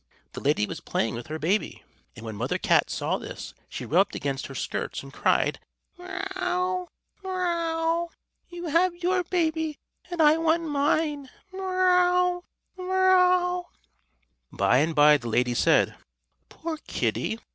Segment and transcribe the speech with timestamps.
[0.33, 1.83] The lady was playing with her baby
[2.15, 5.59] and when Mother Cat saw this she rubbed against her skirts, and cried:
[5.99, 6.05] "Mee
[6.37, 6.87] ow,
[7.23, 8.09] mee ow!
[8.49, 9.77] You have your baby,
[10.09, 11.29] and I want mine!
[11.53, 12.43] Mee ow,
[12.75, 13.67] mee ow!"
[14.51, 15.93] By and by the lady said:
[16.49, 17.37] "Poor Kitty!